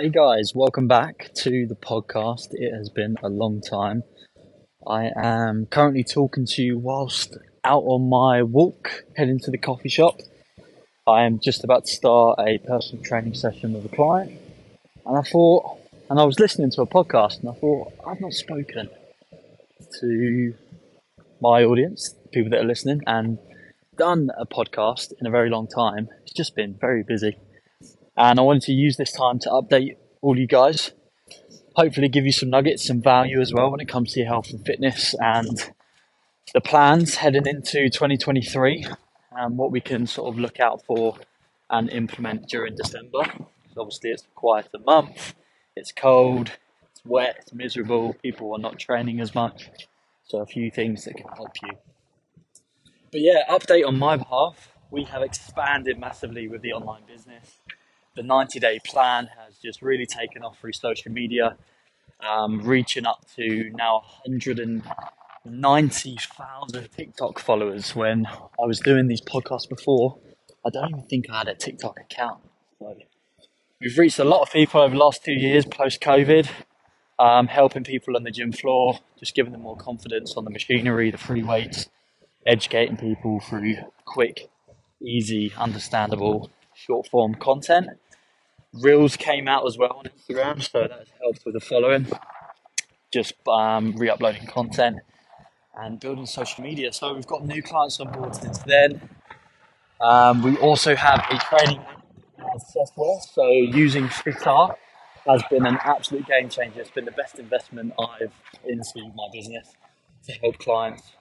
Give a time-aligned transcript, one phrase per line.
[0.00, 2.50] Hey guys, welcome back to the podcast.
[2.52, 4.04] It has been a long time.
[4.86, 9.88] I am currently talking to you whilst out on my walk, heading to the coffee
[9.88, 10.20] shop.
[11.04, 14.40] I am just about to start a personal training session with a client,
[15.04, 18.34] and I thought, and I was listening to a podcast, and I thought, I've not
[18.34, 18.90] spoken
[20.00, 20.54] to
[21.40, 23.38] my audience, people that are listening, and
[23.96, 26.08] done a podcast in a very long time.
[26.22, 27.36] It's just been very busy.
[28.18, 30.90] And I wanted to use this time to update all you guys.
[31.76, 34.50] Hopefully, give you some nuggets, some value as well when it comes to your health
[34.50, 35.70] and fitness and
[36.52, 38.84] the plans heading into 2023
[39.36, 41.16] and what we can sort of look out for
[41.70, 43.20] and implement during December.
[43.76, 45.34] Obviously, it's quite a month,
[45.76, 46.50] it's cold,
[46.90, 49.70] it's wet, it's miserable, people are not training as much.
[50.24, 51.70] So, a few things that can help you.
[53.12, 54.72] But yeah, update on my behalf.
[54.90, 57.57] We have expanded massively with the online business
[58.18, 61.56] the 90 day plan has just really taken off through social media,
[62.20, 67.94] um, reaching up to now 190,000 TikTok followers.
[67.94, 70.18] When I was doing these podcasts before,
[70.66, 72.40] I don't even think I had a TikTok account.
[72.80, 72.96] So
[73.80, 76.48] we've reached a lot of people over the last two years post COVID,
[77.20, 81.12] um, helping people on the gym floor, just giving them more confidence on the machinery,
[81.12, 81.88] the free weights,
[82.44, 84.50] educating people through quick,
[85.00, 87.90] easy, understandable short form content.
[88.74, 92.06] Reels came out as well on Instagram, so that helped with the following.
[93.12, 94.98] Just um, re uploading content
[95.74, 96.92] and building social media.
[96.92, 99.08] So we've got new clients on board since then.
[100.00, 101.80] Um, we also have a training
[102.72, 104.74] software, so using Fitr
[105.26, 106.80] has been an absolute game changer.
[106.80, 108.32] It's been the best investment I've
[108.64, 109.74] into my business
[110.26, 111.12] to help clients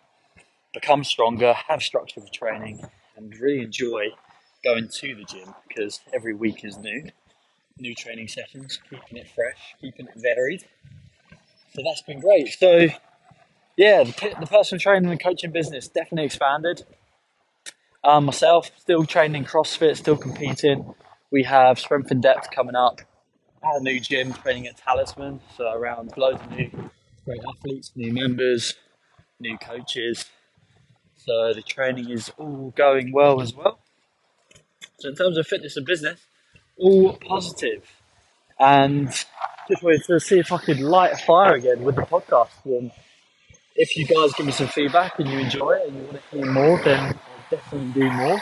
[0.73, 4.09] become stronger, have structure for training, and really enjoy
[4.63, 7.03] going to the gym because every week is new
[7.79, 10.65] new training sessions, keeping it fresh, keeping it varied.
[11.73, 12.49] So that's been great.
[12.49, 12.87] So,
[13.75, 16.85] yeah, the, the personal training and coaching business definitely expanded.
[18.03, 20.93] Um, myself, still training CrossFit, still competing.
[21.29, 23.01] We have Strength and Depth coming up,
[23.61, 25.41] our new gym training at Talisman.
[25.57, 26.71] So, around loads of new
[27.25, 28.75] great athletes, new members,
[29.39, 30.25] new coaches.
[31.17, 33.79] So, the training is all going well as well.
[34.99, 36.21] So, in terms of fitness and business,
[36.79, 37.83] all positive.
[38.59, 39.09] And
[39.67, 42.49] just wanted to see if I could light a fire again with the podcast.
[42.65, 42.91] And
[43.75, 46.37] if you guys give me some feedback and you enjoy it and you want to
[46.37, 47.15] hear more, then I'll
[47.49, 48.39] definitely do more.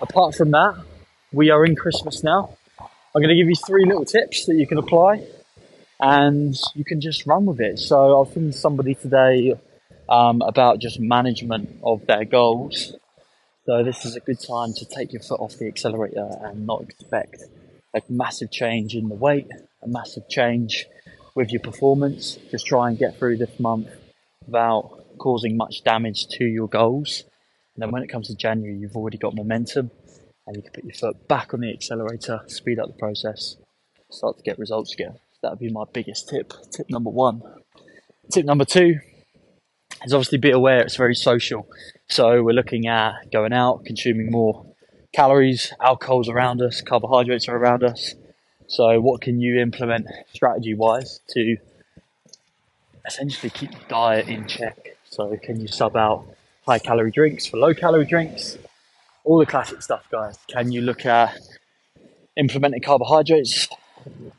[0.00, 0.84] Apart from that,
[1.32, 2.56] we are in Christmas now.
[2.80, 5.24] I'm going to give you three little tips that you can apply
[6.00, 7.78] and you can just run with it.
[7.78, 9.54] So I was thinking to somebody today
[10.08, 12.94] um, about just management of their goals
[13.66, 16.82] so this is a good time to take your foot off the accelerator and not
[16.82, 17.42] expect
[17.96, 19.48] a massive change in the weight,
[19.82, 20.86] a massive change
[21.34, 22.38] with your performance.
[22.50, 23.88] Just try and get through this month
[24.44, 27.24] without causing much damage to your goals.
[27.74, 29.90] And then when it comes to January, you've already got momentum
[30.46, 33.56] and you can put your foot back on the accelerator, speed up the process,
[34.10, 35.18] start to get results again.
[35.42, 36.52] That would be my biggest tip.
[36.70, 37.42] Tip number one.
[38.32, 38.98] Tip number two
[40.04, 41.68] is obviously be aware it's very social.
[42.08, 44.66] So we're looking at going out, consuming more
[45.16, 48.14] calories, alcohols around us, carbohydrates are around us.
[48.66, 51.56] So what can you implement strategy wise to
[53.06, 54.98] essentially keep the diet in check?
[55.08, 56.26] So can you sub out
[56.66, 58.58] high calorie drinks for low calorie drinks?
[59.24, 60.38] All the classic stuff, guys.
[60.48, 61.34] Can you look at
[62.36, 63.68] implementing carbohydrates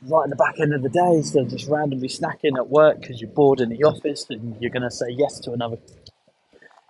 [0.02, 3.00] right at the back end of the day instead of just randomly snacking at work
[3.00, 5.78] because you're bored in the office and you're going to say yes to another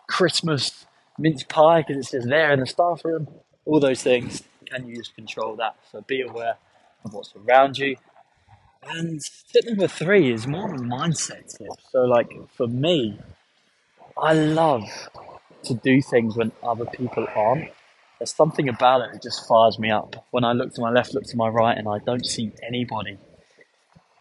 [0.06, 0.84] Christmas
[1.18, 3.28] mince pie because it's just there in the staff room.
[3.68, 4.42] All those things.
[4.64, 5.76] Can you just control that?
[5.92, 6.56] So be aware
[7.04, 7.96] of what's around you.
[8.82, 9.20] And
[9.52, 11.68] tip number three is more of a mindset tip.
[11.92, 13.18] So, like for me,
[14.16, 14.84] I love
[15.64, 17.70] to do things when other people aren't.
[18.18, 20.24] There's something about it that just fires me up.
[20.30, 23.18] When I look to my left, look to my right, and I don't see anybody,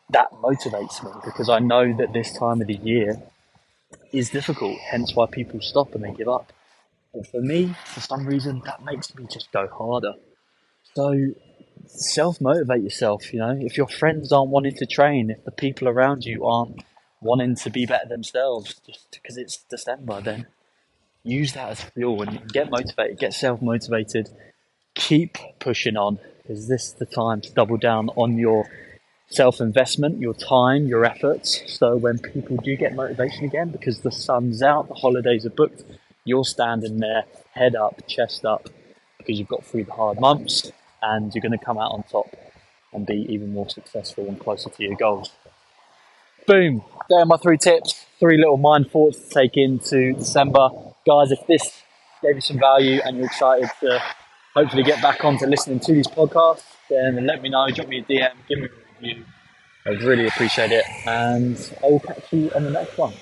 [0.09, 3.21] that motivates me because I know that this time of the year
[4.11, 6.51] is difficult, hence why people stop and they give up.
[7.17, 10.13] But for me, for some reason, that makes me just go harder.
[10.93, 11.31] So
[11.87, 13.57] self motivate yourself, you know.
[13.59, 16.83] If your friends aren't wanting to train, if the people around you aren't
[17.19, 20.45] wanting to be better themselves just because it's December, then
[21.23, 24.29] use that as fuel and get motivated, get self motivated,
[24.93, 28.69] keep pushing on because this is the time to double down on your
[29.29, 31.63] self investment, your time, your efforts.
[31.65, 35.83] So when people do get motivation again because the sun's out, the holidays are booked,
[36.27, 38.69] you're standing there, head up, chest up,
[39.17, 40.71] because you've got through the hard months
[41.01, 42.35] and you're going to come out on top
[42.93, 45.31] and be even more successful and closer to your goals.
[46.45, 46.83] Boom.
[47.09, 50.69] There are my three tips, three little mind thoughts to take into December.
[51.05, 51.81] Guys, if this
[52.21, 54.01] gave you some value and you're excited to
[54.53, 58.03] hopefully get back onto listening to these podcasts, then let me know, drop me a
[58.03, 59.25] DM, give me a review.
[59.85, 60.85] I would really appreciate it.
[61.05, 63.13] And I will catch you on the next one.